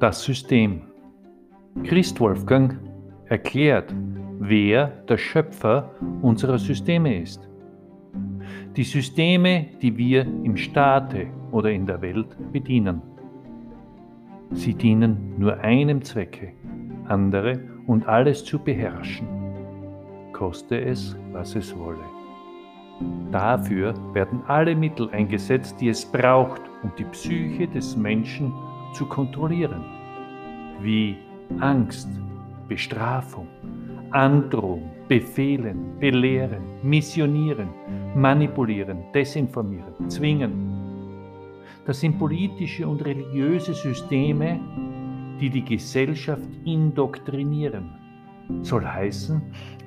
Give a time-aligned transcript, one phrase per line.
[0.00, 0.80] Das System.
[1.84, 2.78] Christ Wolfgang
[3.26, 3.94] erklärt,
[4.38, 5.90] wer der Schöpfer
[6.22, 7.46] unserer Systeme ist.
[8.76, 13.02] Die Systeme, die wir im Staate oder in der Welt bedienen.
[14.52, 16.54] Sie dienen nur einem Zwecke,
[17.04, 19.28] andere und alles zu beherrschen,
[20.32, 22.08] koste es, was es wolle.
[23.30, 28.50] Dafür werden alle Mittel eingesetzt, die es braucht, um die Psyche des Menschen
[28.92, 29.84] zu kontrollieren,
[30.80, 31.16] wie
[31.60, 32.08] Angst,
[32.68, 33.48] Bestrafung,
[34.10, 37.68] Androhung, Befehlen, Belehren, Missionieren,
[38.14, 40.52] Manipulieren, Desinformieren, Zwingen.
[41.86, 44.60] Das sind politische und religiöse Systeme,
[45.40, 47.90] die die Gesellschaft indoktrinieren.
[48.62, 49.40] Soll heißen,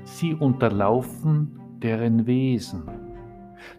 [0.04, 3.03] sie unterlaufen deren Wesen.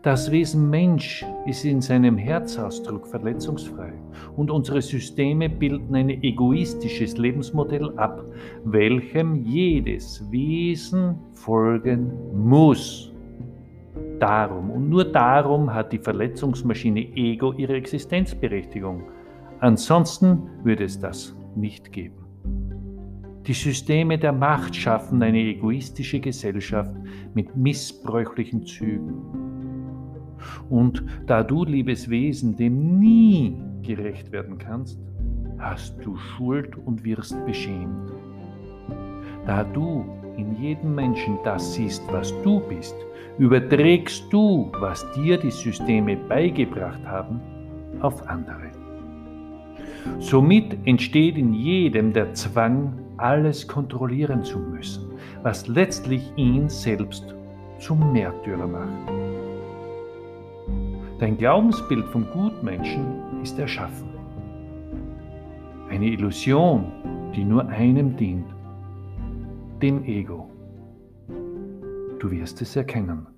[0.02, 3.92] Das Wesen Mensch ist in seinem Herzausdruck verletzungsfrei
[4.36, 8.24] und unsere Systeme bilden ein egoistisches Lebensmodell ab,
[8.64, 13.12] welchem jedes Wesen folgen muss.
[14.18, 19.02] Darum und nur darum hat die Verletzungsmaschine Ego ihre Existenzberechtigung.
[19.60, 22.24] Ansonsten würde es das nicht geben.
[23.46, 26.94] Die Systeme der Macht schaffen eine egoistische Gesellschaft
[27.34, 29.53] mit missbräuchlichen Zügen.
[30.68, 34.98] Und da du, liebes Wesen, dem nie gerecht werden kannst,
[35.58, 38.12] hast du Schuld und wirst beschämt.
[39.46, 40.04] Da du
[40.36, 42.94] in jedem Menschen das siehst, was du bist,
[43.38, 47.40] überträgst du, was dir die Systeme beigebracht haben,
[48.00, 48.70] auf andere.
[50.18, 57.34] Somit entsteht in jedem der Zwang, alles kontrollieren zu müssen, was letztlich ihn selbst
[57.78, 59.23] zum Märtyrer macht.
[61.20, 64.08] Dein Glaubensbild vom Gutmenschen ist erschaffen.
[65.88, 68.48] Eine Illusion, die nur einem dient,
[69.80, 70.50] dem Ego.
[72.18, 73.33] Du wirst es erkennen.